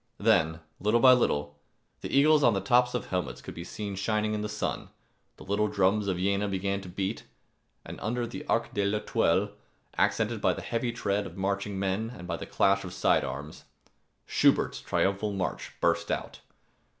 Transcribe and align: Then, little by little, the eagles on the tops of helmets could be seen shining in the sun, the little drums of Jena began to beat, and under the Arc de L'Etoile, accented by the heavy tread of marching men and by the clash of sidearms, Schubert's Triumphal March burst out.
Then, 0.17 0.61
little 0.79 0.99
by 0.99 1.13
little, 1.13 1.59
the 1.99 2.09
eagles 2.09 2.43
on 2.43 2.55
the 2.55 2.59
tops 2.59 2.95
of 2.95 3.05
helmets 3.09 3.39
could 3.39 3.53
be 3.53 3.63
seen 3.63 3.93
shining 3.95 4.33
in 4.33 4.41
the 4.41 4.49
sun, 4.49 4.89
the 5.37 5.43
little 5.43 5.67
drums 5.67 6.07
of 6.07 6.17
Jena 6.17 6.47
began 6.47 6.81
to 6.81 6.89
beat, 6.89 7.25
and 7.85 7.99
under 7.99 8.25
the 8.25 8.43
Arc 8.47 8.73
de 8.73 8.83
L'Etoile, 8.83 9.51
accented 9.99 10.41
by 10.41 10.53
the 10.53 10.63
heavy 10.63 10.91
tread 10.91 11.27
of 11.27 11.37
marching 11.37 11.77
men 11.77 12.11
and 12.17 12.27
by 12.27 12.35
the 12.35 12.47
clash 12.47 12.83
of 12.83 12.93
sidearms, 12.95 13.65
Schubert's 14.25 14.81
Triumphal 14.81 15.33
March 15.33 15.73
burst 15.81 16.09
out. 16.09 16.39